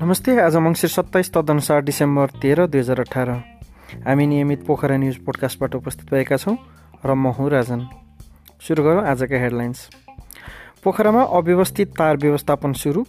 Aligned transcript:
नमस्ते 0.00 0.40
आज 0.40 0.56
मङ्सिर 0.56 0.90
सत्ताइस 0.90 1.32
तदनुसार 1.32 1.80
डिसेम्बर 1.82 2.26
तेह्र 2.42 2.66
दुई 2.66 2.80
हजार 2.80 3.00
अठार। 3.00 3.28
हामी 4.06 4.26
नियमित 4.26 4.60
पोखरा 4.66 4.96
न्युज 4.96 5.16
पोडकास्टबाट 5.16 5.74
उपस्थित 5.74 6.14
भएका 6.14 6.36
छौँ 6.36 6.56
र 7.06 7.14
म 7.14 7.26
हुँ 7.34 7.50
राजन। 7.50 7.80
सुरु 8.62 8.82
गरौँ 8.84 9.06
आजका 9.06 9.36
हेडलाइन्स। 9.36 9.78
पोखरामा 10.84 11.22
अव्यवस्थित 11.22 11.88
तार 11.98 12.16
व्यवस्थापन 12.16 12.72
सुरु। 12.72 13.04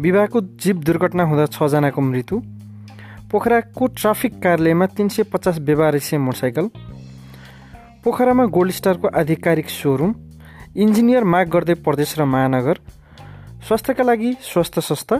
विवाहको 0.00 0.40
जीव 0.40 0.76
दुर्घटना 0.82 1.22
हुँदा 1.22 1.46
छजनाको 1.46 2.00
मृत्यु। 2.00 2.36
पोखराको 3.30 3.86
ट्राफिक 3.86 4.42
कार्यालयमा 4.42 4.86
तिन 4.86 5.08
सय 5.08 5.22
पचास 5.22 5.58
व्यवहारिसे 5.58 6.18
मोटरसाइकल। 6.18 6.66
पोखरामा 8.04 8.44
गोल्ड 8.46 8.72
स्टारको 8.72 9.08
आधिकारिक 9.08 9.70
सोरुम। 9.70 10.31
इन्जिनियर 10.72 11.24
माग 11.28 11.48
गर्दै 11.52 11.74
प्रदेश 11.84 12.14
र 12.18 12.24
महानगर 12.24 12.78
स्वास्थ्यका 13.68 14.04
लागि 14.04 14.30
स्वस्थ 14.42 14.78
संस्था 14.80 15.16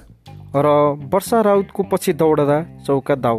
र 0.57 0.67
वर्षा 1.13 1.41
राउतको 1.45 1.83
पछि 1.93 2.13
दौडदा 2.17 2.57
चौका 2.87 3.15
दाउ। 3.21 3.39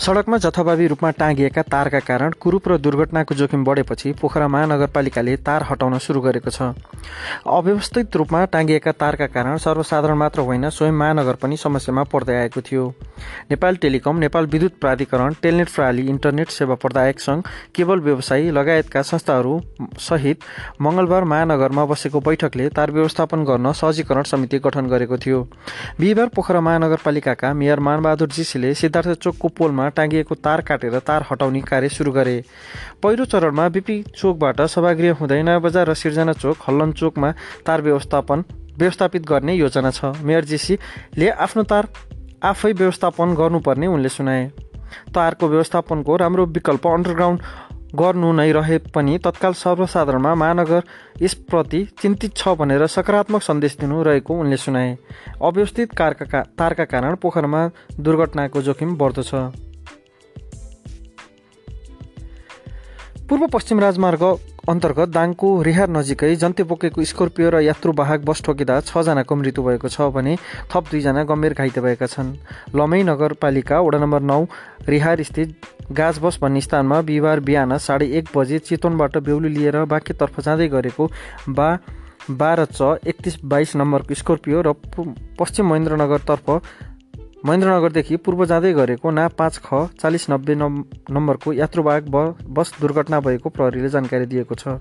सडकमा 0.00 0.36
जथाभावी 0.36 0.86
रूपमा 0.88 1.10
टाँगिएका 1.12 1.62
तारका 1.62 1.98
कारण 2.00 2.32
कुरूप 2.40 2.68
र 2.68 2.76
दुर्घटनाको 2.80 3.34
जोखिम 3.34 3.64
बढेपछि 3.64 4.12
पोखरा 4.16 4.46
महानगरपालिकाले 4.48 5.36
तार 5.44 5.62
हटाउन 5.70 5.98
सुरु 6.00 6.20
गरेको 6.20 6.50
छ। 6.50 6.72
अव्यवस्थित 7.46 8.16
रूपमा 8.16 8.44
टाँगिएका 8.48 8.92
तारका 8.96 9.26
कारण 9.28 9.56
सर्वसाधारण 9.60 10.16
मात्र 10.16 10.40
होइन 10.40 10.68
स्वयं 10.70 10.92
महानगर 10.96 11.34
पनि 11.42 11.56
समस्यामा 11.56 12.02
पर्दै 12.08 12.36
आएको 12.36 12.60
थियो। 12.60 12.84
नेपाल 13.50 13.76
टेलिकम 13.76 14.16
नेपाल 14.18 14.46
विद्युत 14.46 14.78
प्राधिकरण 14.80 15.34
टेलनेट 15.42 15.68
प्रणाली 15.68 16.06
इन्टरनेट 16.08 16.48
सेवा 16.50 16.74
प्रदायक 16.80 17.20
सङ्घ 17.20 17.42
केवल 17.74 18.00
व्यवसायी 18.00 18.50
लगायतका 18.50 19.02
संस्थाहरू 19.02 19.60
सहित 20.00 20.48
मङ्गलबार 20.80 21.24
महानगरमा 21.34 21.84
बसेको 21.92 22.20
बैठकले 22.22 22.68
तार 22.72 22.90
व्यवस्थापन 22.92 23.44
गर्न 23.44 23.72
सहजीकरण 23.74 24.22
समिति 24.32 24.58
गठन 24.64 24.88
गरेको 24.88 25.18
थियो। 25.18 25.44
बिहिबार 26.00 26.32
पोखरा 26.34 26.60
महानगरपालिकाका 26.62 27.52
मेयर 27.52 27.80
मानबहादुर 27.82 28.28
जीसीले 28.32 28.74
सिद्धार्थ 28.76 29.12
चोकको 29.20 29.48
पोलमा 29.60 29.88
टाँगिएको 29.90 30.34
तार 30.36 30.60
काटेर 30.62 30.98
तार 31.00 31.26
हटाउने 31.30 31.60
कार्य 31.62 31.88
सुरु 31.88 32.12
गरे। 32.12 32.36
पहिलो 33.02 33.24
चरणमा 33.26 33.68
बिपी 33.68 34.02
चोकबाट 34.10 34.60
सभागृह 34.68 35.16
हुँदै 35.20 35.42
नयाँ 35.42 35.60
बजार 35.60 35.90
र 35.90 35.94
सिर्जना 35.94 36.32
चोक 36.32 36.56
हल्लन 36.68 36.92
चोकमा 36.92 37.30
तार 37.66 37.82
व्यवस्थापन 37.82 38.44
व्यवस्थापित 38.78 39.26
गर्ने 39.26 39.54
योजना 39.54 39.90
छ। 39.90 40.14
मेयर 40.22 40.44
जेसीले 40.44 41.28
आफ्नो 41.38 41.62
तार 41.64 41.88
आफै 42.42 42.72
व्यवस्थापन 42.72 43.34
गर्नुपर्ने 43.34 43.86
उनले 43.86 44.08
सुनाए। 44.10 44.46
तारको 45.14 45.48
व्यवस्थापनको 45.48 46.16
राम्रो 46.16 46.46
विकल्प 46.48 46.86
अन्डरग्राउन्ड 46.86 47.40
गर्नु 47.94 48.32
नै 48.32 48.50
रहे 48.52 48.78
पनि 48.94 49.18
तत्काल 49.18 49.52
सर्वसाधारणमा 49.52 50.34
महानगर 50.34 50.82
यसप्रति 51.22 51.80
चिन्तित 52.00 52.36
छ 52.36 52.54
भनेर 52.54 52.86
सकारात्मक 52.86 53.42
सन्देश 53.42 53.76
दिनु 53.80 54.02
रहेको 54.02 54.34
उनले 54.34 54.56
सुनाए। 54.56 54.96
अव्यवस्थित 55.42 55.92
कारका 55.92 56.42
तारका 56.58 56.84
कारण 56.86 57.14
पोखरमा 57.22 57.62
दुर्घटनाको 58.00 58.62
जोखिम 58.62 58.96
बढ्दो 58.96 59.22
पूर्व 63.30 63.46
पश्चिम 63.46 63.80
राजमार्ग 63.80 64.22
अन्तर्गत 64.68 65.08
दाङको 65.14 65.48
रिहार 65.62 65.90
नजिकै 65.96 66.30
जन्ते 66.36 66.62
बोकेको 66.70 67.04
स्कर्पियो 67.10 67.50
र 67.54 67.60
यात्रुवाहक 67.62 68.24
बस 68.26 68.42
ठोकिँदा 68.46 68.78
छजनाको 68.88 69.36
मृत्यु 69.36 69.62
भएको 69.66 69.88
छ 69.88 70.08
भने 70.16 70.34
थप 70.72 70.90
दुईजना 70.90 71.22
गम्भीर 71.30 71.54
घाइते 71.54 71.80
भएका 71.80 72.06
छन्। 72.10 72.34
लमै 72.74 73.02
नगरपालिका 73.06 73.80
वडा 73.86 73.98
नम्बर 74.02 74.26
नौ 74.32 74.40
रिहार 74.90 75.22
स्थित 75.30 75.70
गाज 75.94 76.18
बस 76.18 76.38
भन्ने 76.42 76.60
स्थानमा 76.66 77.00
बिहिबार 77.06 77.40
बिहान 77.46 77.78
साढे 77.78 78.10
एक 78.18 78.34
बजे 78.34 78.58
चितवनबाट 78.66 79.22
बेहुली 79.22 79.54
लिएर 79.54 79.78
बाँकीतर्फ 79.94 80.40
जाँदै 80.40 80.68
गरेको 80.74 81.10
बा 81.54 81.70
बाह्र 82.30 82.66
च 82.74 82.98
एकतिस 83.06 83.44
बाइस 83.46 83.76
नम्बरको 83.78 84.14
स्कर्पियो 84.26 84.66
र 84.66 84.74
पश्चिम 85.38 85.70
महेन्द्रनगरतर्फ 85.70 86.50
महेन्द्रनगरदेखि 87.40 88.16
पूर्व 88.16 88.44
जाँदै 88.46 88.72
गरेको 88.72 89.10
ना 89.10 89.26
पाँच 89.32 89.56
ख 89.64 89.88
चालिस 89.96 90.28
नब्बे 90.30 90.54
नम्बरको 90.54 91.52
यात्रुवाहक 91.52 92.04
बस 92.52 92.72
दुर्घटना 92.80 93.20
भएको 93.20 93.48
प्रहरीले 93.48 93.88
जानकारी 93.88 94.26
दिएको 94.26 94.54
छ। 94.54 94.76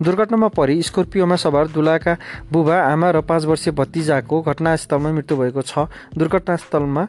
दुर्घटनामा 0.00 0.48
परि 0.56 0.82
स्कर्पियोमा 0.82 1.36
सवार 1.36 1.68
दुलाका 1.68 2.16
बुबा 2.52 2.76
आमा 2.82 3.10
र 3.10 3.20
पाँच 3.28 3.44
वर्षीय 3.44 3.72
भतिजाको 3.74 4.40
घटनास्थलमा 4.42 5.12
मृत्यु 5.12 5.36
भएको 5.36 5.62
छ। 5.62 5.84
दुर्घटनास्थलमा 6.16 7.06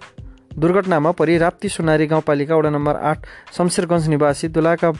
दुर्घटनामा 0.59 1.11
परि 1.16 1.37
राप्ती 1.37 1.69
सुनारी 1.69 2.07
गाउँपालिका 2.07 2.55
वडा 2.55 2.69
नम्बर 2.69 2.95
आठ 3.09 3.25
शमशेरगञ्ज 3.55 4.07
निवासी 4.09 4.47
दुलाका 4.49 4.91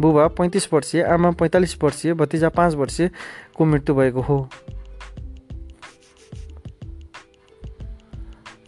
बुबा 0.00 0.26
पैँतिस 0.34 0.72
वर्षीय 0.72 1.02
आमा 1.06 1.30
पैँतालिस 1.38 1.76
वर्षीय 1.82 2.14
भतिजा 2.14 2.48
पाँच 2.50 2.74
वर्षीयको 2.74 3.64
मृत्यु 3.64 3.94
भएको 3.94 4.20
हो। 4.20 4.38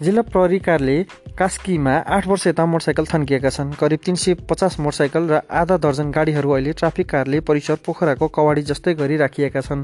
जिल्ला 0.01 0.23
प्रहरी 0.23 0.59
कार्यालय 0.59 1.03
कास्कीमा 1.39 1.93
आठ 2.07 2.27
वर्ष 2.27 2.47
यता 2.47 2.65
मोटरसाइकल 2.67 3.05
थन्किएका 3.05 3.51
छन्। 3.51 3.73
करिब 3.75 4.01
तिन 4.07 4.15
सय 4.15 4.35
पचास 4.47 4.79
मोटरसाइकल 4.81 5.27
र 5.27 5.41
आधा 5.51 5.77
दर्जन 5.77 6.11
गाडीहरू 6.15 6.51
अहिले 6.51 6.73
ट्राफिक 6.73 7.09
कार्यालय 7.11 7.41
परिसर 7.43 7.77
पोखराको 7.83 8.29
कवाडी 8.31 8.63
जस्तै 8.63 8.95
गरी 8.95 9.17
राखिएका 9.17 9.61
छन्। 9.61 9.83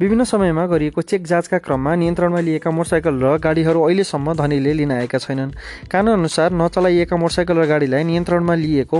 विभिन्न 0.00 0.24
समयमा 0.24 0.66
गरिएको 0.66 1.02
चेक 1.02 1.26
जाँचका 1.26 1.58
क्रममा 1.58 1.94
नियन्त्रणमा 1.94 2.40
लिएका 2.40 2.70
मोटरसाइकल 2.70 3.14
र 3.18 3.36
गाडीहरू 3.42 3.82
अहिलेसम्म 3.82 4.34
धनीले 4.38 4.72
लिन 4.78 4.92
आएका 4.92 5.18
छैनन्। 5.18 5.50
कानुनअनुसार 5.90 6.52
नचलाइएका 6.54 7.16
मोटरसाइकल 7.18 7.58
र 7.58 7.66
गाडीलाई 7.66 8.04
नियन्त्रणमा 8.04 8.54
लिएको 8.54 8.98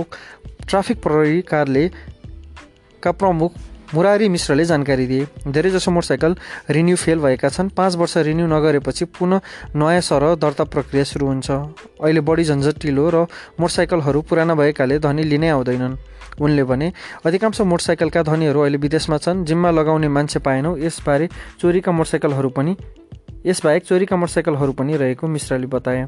ट्राफिक 0.67 0.97
प्रहरी 1.03 1.41
कार्यालयका 1.47 3.11
प्रमुख 3.13 3.51
मुरारी 3.93 4.29
मिश्रले 4.29 4.65
जानकारी 4.65 5.05
दिए 5.07 5.27
धेरैजसो 5.47 5.91
मोटरसाइकल 5.91 6.35
रिन्यू 6.69 6.95
फेल 6.95 7.19
भएका 7.19 7.49
छन्। 7.49 7.69
पाँच 7.69 7.95
वर्ष 7.95 8.17
रिन्यू 8.17 8.47
नगरेपछि 8.47 9.05
पुनः 9.05 9.41
नयाँ 9.75 10.01
सरह 10.01 10.35
दर्ता 10.35 10.63
प्रक्रिया 10.63 11.03
सुरु 11.03 11.25
हुन्छ। 11.27 11.51
अहिले 12.01 12.21
बढी 12.21 12.43
झन्झटिलो 12.43 13.09
र 13.09 13.27
मोटरसाइकलहरू 13.59 14.21
पुराना 14.21 14.55
भएकाले 14.55 14.99
धनी 14.99 15.23
लिनै 15.23 15.49
आउँदैनन्। 15.49 15.97
उनले 16.41 16.63
भने 16.63 16.91
अधिकांश 17.25 17.61
मोटरसाइकलका 17.61 18.21
धनीहरू 18.23 18.59
अहिले 18.61 18.77
विदेशमा 18.77 19.17
छन्। 19.17 19.45
जिम्मा 19.45 19.69
लगाउने 19.71 20.07
मान्छे 20.09 20.39
पाएनौँ। 20.39 20.77
यसबारे 20.79 21.29
चोरीका 21.61 21.91
मोटरसाइकलहरू 21.91 22.49
पनि 22.49 22.75
यसबाहेक 23.45 23.83
चोरीका 23.83 24.15
मोटरसाइकलहरू 24.15 24.71
पनि 24.71 24.97
रहेको 24.97 25.27
मिश्राले 25.27 25.67
बताए। 25.67 26.05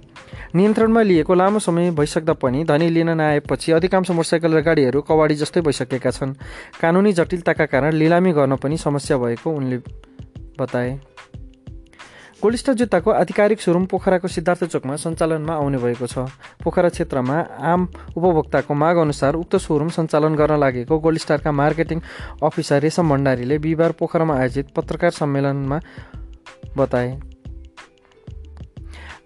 नियन्त्रणमा 0.55 1.01
लिएको 1.01 1.33
लामो 1.33 1.59
समय 1.59 1.91
भइसक्दा 1.91 2.33
पनि 2.33 2.63
धनी 2.63 2.89
लिन 2.89 3.09
नआएपछि 3.11 3.71
अधिकांश 3.71 4.11
मोटरसाइकल 4.11 4.53
र 4.53 4.61
गाडीहरू 4.61 5.01
कवाडी 5.01 5.35
जस्तै 5.35 5.61
भइसकेका 5.61 6.11
छन्। 6.11 6.33
कानुनी 6.81 7.13
जटिलताका 7.13 7.65
कारण 7.65 7.93
लिलामी 7.93 8.31
गर्न 8.31 8.55
पनि 8.55 8.77
समस्या 8.77 9.17
भएको 9.17 9.51
उनले 9.51 9.77
बताए। 10.59 10.99
गोलिस्टर 12.43 12.73
जुत्ताको 12.73 13.11
आधिकारिक 13.11 13.61
सोरुम 13.61 13.85
पोखराको 13.85 14.27
सिद्धार्थ 14.27 14.63
चोकमा 14.65 14.95
सञ्चालनमा 14.95 15.53
आउने 15.55 15.77
भएको 15.77 16.07
छ। 16.07 16.29
पोखरा 16.63 16.89
क्षेत्रमा 16.89 17.37
आम 17.63 17.87
उपभोक्ताको 18.15 18.73
माग 18.73 18.97
अनुसार 18.97 19.33
उक्त 19.35 19.55
सोरुम 19.57 19.89
सञ्चालन 19.89 20.35
गर्न 20.35 20.59
लागेको 20.59 20.99
गोल्डस्टारका 20.99 21.51
मार्केटिङ 21.51 21.99
अफिसर 22.43 22.79
रेशम 22.81 23.09
भण्डारीले 23.09 23.57
बिहिबार 23.57 23.91
पोखरामा 23.97 24.35
आयोजित 24.35 24.67
पत्रकार 24.75 25.11
सम्मेलनमा 25.11 25.79
बताए। 26.77 27.19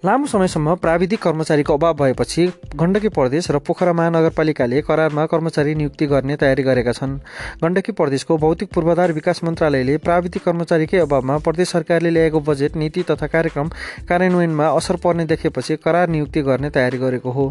लामो 0.05 0.27
समयसम्म 0.27 0.73
प्राविधिक 0.75 1.21
कर्मचारीको 1.21 1.73
अभाव 1.73 1.93
भएपछि 1.93 2.45
गण्डकी 2.75 3.09
प्रदेश 3.09 3.49
र 3.51 3.59
पोखरा 3.59 3.93
महानगरपालिकाले 3.93 4.81
करारमा 4.81 5.25
कर्मचारी 5.25 5.73
नियुक्ति 5.75 6.05
गर्ने 6.07 6.35
तयारी 6.35 6.63
गरेका 6.63 6.91
छन्। 6.91 7.17
गण्डकी 7.63 7.91
प्रदेशको 7.91 8.37
भौतिक 8.37 8.71
पूर्वाधार 8.73 9.11
विकास 9.11 9.43
मन्त्रालयले 9.43 9.97
प्राविधिक 9.99 10.43
कर्मचारीकै 10.43 10.97
अभावमा 10.99 11.37
प्रदेश 11.37 11.69
सरकारले 11.69 12.09
ल्याएको 12.09 12.39
बजेट 12.39 12.75
नीति 12.75 13.03
तथा 13.11 13.27
कार्यक्रम 13.27 13.69
कार्यान्वयनमा 14.09 14.67
असर 14.69 14.95
पर्ने 15.03 15.25
देखेपछि 15.25 15.75
करार 15.83 16.09
नियुक्ति 16.09 16.41
गर्ने 16.41 16.69
तयारी 16.69 16.97
गरेको 16.97 17.31
हो। 17.31 17.49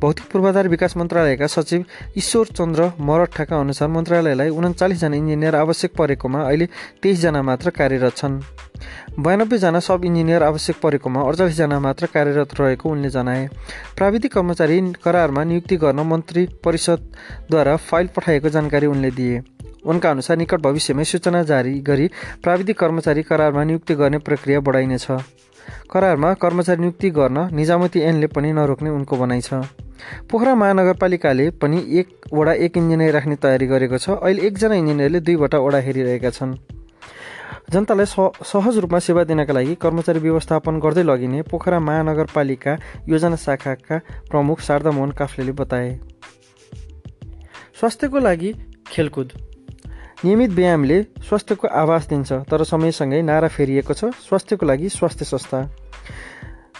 भौतिक 0.00 0.30
पूर्वाधार 0.32 0.68
विकास 0.68 0.96
मन्त्रालयका 0.96 1.46
सचिव 1.48 1.84
ईश्वर 2.18 2.52
चन्द्र 2.52 2.92
मरठाका 3.00 3.60
अनुसार 3.60 3.88
मन्त्रालयलाई 3.88 4.48
उन्चालिसजना 4.50 5.16
इन्जिनियर 5.16 5.56
आवश्यक 5.56 5.96
परेकोमा 5.96 6.42
अहिले 6.42 6.68
तेइसजना 7.02 7.42
मात्र 7.42 7.70
कार्यरत 7.72 8.16
छन्। 8.16 8.40
बयानब्बेजना 9.18 9.80
सब 9.80 10.04
इन्जिनियर 10.04 10.42
आवश्यक 10.42 10.76
परेकोमा 10.82 11.20
अडचालिसजना 11.22 11.78
मात्र 11.86 12.06
कार्यरत 12.14 12.60
रहेको 12.60 12.90
उनले 12.90 13.10
जनाए। 13.10 13.48
प्राविधिक 13.96 14.32
कर्मचारी 14.32 14.80
करारमा 15.04 15.44
नियुक्ति 15.44 15.76
गर्न 15.78 16.06
मन्त्री 16.06 16.46
परिषदद्वारा 16.64 17.76
फाइल 17.82 18.06
पठाएको 18.16 18.48
जानकारी 18.50 18.86
उनले 18.86 19.10
दिए। 19.12 19.42
उनका 19.84 20.10
अनुसार 20.10 20.36
निकट 20.36 20.60
भविष्यमै 20.60 21.04
सूचना 21.04 21.42
जारी 21.44 21.78
गरी 21.80 22.10
प्राविधिक 22.42 22.78
कर्मचारी 22.78 23.22
करारमा 23.22 23.64
नियुक्ति 23.64 23.94
गर्ने 23.94 24.18
प्रक्रिया 24.18 24.60
बढाइनेछ। 24.60 25.06
करारमा 25.90 26.32
कर्मचारी 26.34 26.80
नियुक्ति 26.80 27.10
गर्न 27.10 27.48
निजामती 27.54 28.00
ऐनले 28.02 28.26
पनि 28.26 28.52
नरोक्ने 28.52 28.90
उनको 28.90 29.16
भनाइ 29.16 29.40
छ। 29.40 29.62
पोखरा 30.30 30.54
महानगरपालिकाले 30.54 31.50
पनि 31.62 31.78
एक 31.98 32.08
वडा 32.34 32.52
एक 32.64 32.76
इन्जिनियर 32.76 33.14
राख्ने 33.14 33.36
तयारी 33.36 33.66
गरेको 33.66 33.98
छ। 33.98 34.18
अहिले 34.18 34.42
एकजना 34.42 34.74
इन्जिनियरले 34.74 35.20
दुईवटा 35.20 35.58
वडा 35.58 35.78
हेरिरहेका 35.78 36.30
छन्। 36.30 36.54
जनतालाई 37.68 38.06
सहज 38.44 38.76
रूपमा 38.78 38.98
सेवा 38.98 39.22
दिनका 39.24 39.52
लागि 39.52 39.74
कर्मचारी 39.82 40.20
व्यवस्थापन 40.20 40.78
गर्दै 40.80 41.02
लगिने 41.02 41.42
पोखरा 41.50 41.78
महानगरपालिका 41.80 42.76
योजना 43.08 43.36
शाखाका 43.36 43.98
प्रमुख 44.30 44.60
शारदा 44.62 44.90
मोहन 44.90 45.10
काफ्लेले 45.18 45.52
बताए। 45.52 45.90
स्वास्थ्यको 47.80 48.18
लागि 48.18 48.52
खेलकुद। 48.86 49.32
नियमित 50.24 50.50
व्यायामले 50.50 51.02
स्वास्थ्यको 51.26 51.68
आभास 51.76 52.08
दिन्छ 52.08 52.32
तर 52.46 52.64
समयसँगै 52.64 53.20
नारा 53.22 53.48
फेरिएको 53.50 53.94
छ 53.94 54.14
स्वास्थ्यको 54.22 54.66
लागि 54.66 54.88
स्वास्थ्य 54.88 55.24
संस्था। 55.26 55.60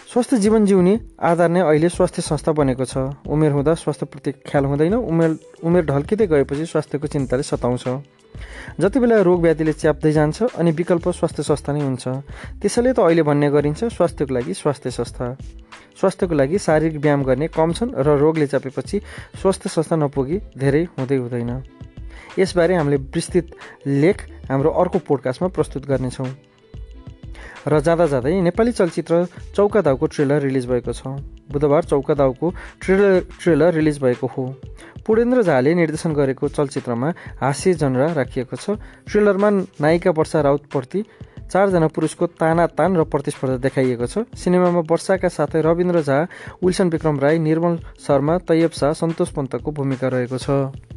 स्वास्थ्य 0.07 0.37
जीवन 0.39 0.65
जिउने 0.65 0.99
आधार 1.21 1.49
नै 1.49 1.61
अहिले 1.61 1.89
स्वास्थ्य 1.89 2.21
संस्था 2.21 2.51
बनेको 2.55 2.85
छ। 2.85 2.97
उमेर 3.27 3.51
हुँदा 3.51 3.73
स्वास्थ्यप्रति 3.75 4.31
ख्याल 4.47 4.65
हुँदैन 4.65 4.93
उमेर 4.95 5.37
उमेर 5.63 5.85
ढल्किँदै 5.85 6.27
गएपछि 6.27 6.65
स्वास्थ्यको 6.65 7.07
चिन्ताले 7.07 7.43
सताउँछ। 7.43 7.87
जति 8.79 8.99
बेला 8.99 9.21
रोग 9.21 9.41
व्याधिले 9.41 9.73
च्याप्दै 9.73 10.11
जान्छ 10.11 10.43
अनि 10.55 10.71
विकल्प 10.71 11.09
स्वास्थ्य 11.09 11.43
संस्था 11.43 11.73
नै 11.73 11.81
हुन्छ 11.81 12.07
त्यसैले 12.61 12.93
त 12.93 12.99
अहिले 12.99 13.23
भन्ने 13.23 13.49
गरिन्छ 13.49 13.83
स्वास्थ्यको 13.89 14.33
लागि 14.33 14.53
स्वास्थ्य 14.53 14.91
संस्था। 14.91 15.25
स्वास्थ्यको 15.97 16.35
लागि 16.35 16.57
शारीरिक 16.59 17.01
व्यायाम 17.01 17.23
गर्ने 17.23 17.47
कम 17.49 17.73
छन् 17.73 17.95
र 17.97 18.17
रोगले 18.17 18.47
चापेपछि 18.47 18.97
स्वास्थ्य 19.41 19.69
संस्था 19.69 19.95
नपुगी 19.95 20.37
धेरै 20.57 20.83
हुँदै 20.93 21.17
हुँदैन। 21.17 21.51
यसबारे 22.37 22.75
हामीले 22.75 22.97
विस्तृत 23.15 23.47
लेख 23.87 24.17
हाम्रो 24.49 24.69
अर्को 24.69 24.99
पोडकास्टमा 25.07 25.47
प्रस्तुत 25.49 25.85
गर्नेछौँ। 25.87 26.29
र 27.67 27.79
जाँदा 27.81 28.05
जाँदै 28.07 28.31
नेपाली 28.41 28.71
चलचित्र 28.71 29.25
चौका 29.55 29.81
दाउको 29.81 30.05
ट्रेलर 30.07 30.39
रिलिज 30.41 30.65
भएको 30.67 30.93
छ। 30.93 31.01
बुधबार 31.51 31.83
चौका 31.83 32.13
दाउको 32.13 32.53
ट्रेलर 32.79 33.19
ट्रेलर 33.41 33.73
रिलिज 33.73 33.97
भएको 33.99 34.27
हो। 34.27 34.43
पूर्णेन्द्र 35.07 35.41
झाले 35.41 35.73
निर्देशन 35.73 36.11
गरेको 36.13 36.47
चलचित्रमा 36.49 37.09
हास्य 37.39 37.73
जनरा 37.73 38.11
राखिएको 38.13 38.55
छ। 38.55 38.75
ट्रेलरमा 39.07 39.49
नायिका 39.79 40.11
वर्षा 40.11 40.41
राउतप्रति 40.41 41.03
चारजना 41.47 41.87
पुरुषको 41.87 42.25
ताना 42.35 42.65
तान 42.75 42.95
र 42.97 43.03
प्रतिस्पर्धा 43.07 43.57
देखाइएको 43.63 44.05
छ। 44.05 44.27
सिनेमामा 44.35 44.83
वर्षाका 44.83 45.27
साथै 45.31 45.61
रविन्द्र 45.63 46.01
झा 46.03 46.19
विल्सन 46.59 46.89
विक्रम 46.91 47.19
राई 47.19 47.39
निर्मल 47.39 47.79
शर्मा 48.03 48.37
तैयब 48.43 48.71
शाह 48.75 48.91
सन्तोष 48.99 49.29
पन्तको 49.31 49.71
भूमिका 49.71 50.07
रहेको 50.11 50.37
छ। 50.37 50.96